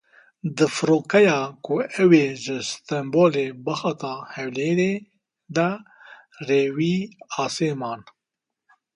Di 0.55 0.65
firokeya 0.75 1.37
ku 1.63 1.73
ew 2.01 2.09
ê 2.25 2.27
ji 2.43 2.57
Stenbolê 2.69 3.45
bihata 3.65 4.13
Hewlêrê 4.33 4.93
de 5.55 5.69
rêwî 6.47 6.95
asê 7.43 7.71
man. 7.81 8.01